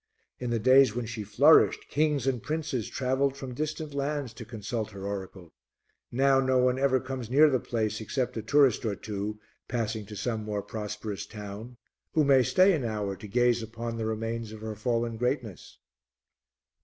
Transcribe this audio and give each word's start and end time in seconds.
In 0.39 0.49
the 0.49 0.57
days 0.57 0.95
when 0.95 1.05
she 1.05 1.23
flourished, 1.23 1.87
kings 1.87 2.25
and 2.25 2.41
princes 2.41 2.89
travelled 2.89 3.37
from 3.37 3.53
distant 3.53 3.93
lands 3.93 4.33
to 4.33 4.43
consult 4.45 4.89
her 4.89 5.05
oracle; 5.05 5.53
now 6.11 6.39
no 6.39 6.57
one 6.57 6.79
ever 6.79 6.99
comes 6.99 7.29
near 7.29 7.51
the 7.51 7.59
place 7.59 8.01
except 8.01 8.35
a 8.35 8.41
tourist 8.41 8.83
or 8.83 8.95
two, 8.95 9.39
passing 9.67 10.07
to 10.07 10.15
some 10.15 10.43
more 10.43 10.63
prosperous 10.63 11.27
town, 11.27 11.77
who 12.13 12.23
may 12.23 12.41
stay 12.41 12.73
an 12.73 12.83
hour 12.83 13.15
to 13.15 13.27
gaze 13.27 13.61
upon 13.61 13.97
the 13.97 14.07
remains 14.07 14.51
of 14.51 14.61
her 14.61 14.73
fallen 14.73 15.17
greatness." 15.17 15.77